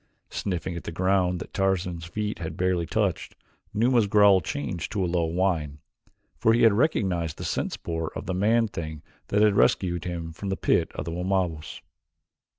[0.31, 3.35] Sniffing at the ground that Tarzan's feet had barely touched,
[3.71, 5.77] Numa's growl changed to a low whine,
[6.39, 10.33] for he had recognized the scent spoor of the man thing that had rescued him
[10.33, 11.81] from the pit of the Wamabos.